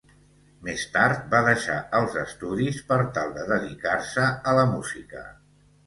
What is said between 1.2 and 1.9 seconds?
va deixar